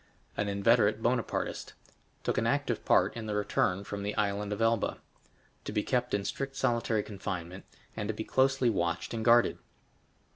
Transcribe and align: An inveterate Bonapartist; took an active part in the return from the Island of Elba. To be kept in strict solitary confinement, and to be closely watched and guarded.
An 0.35 0.49
inveterate 0.49 1.03
Bonapartist; 1.03 1.73
took 2.23 2.39
an 2.39 2.47
active 2.47 2.83
part 2.85 3.15
in 3.15 3.27
the 3.27 3.35
return 3.35 3.83
from 3.83 4.01
the 4.01 4.15
Island 4.15 4.51
of 4.51 4.59
Elba. 4.59 4.97
To 5.65 5.71
be 5.71 5.83
kept 5.83 6.15
in 6.15 6.25
strict 6.25 6.55
solitary 6.55 7.03
confinement, 7.03 7.65
and 7.95 8.07
to 8.07 8.13
be 8.15 8.23
closely 8.23 8.71
watched 8.71 9.13
and 9.13 9.23
guarded. 9.23 9.59